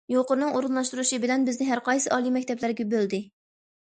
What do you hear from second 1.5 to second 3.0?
ھەرقايسى ئالىي مەكتەپلەرگە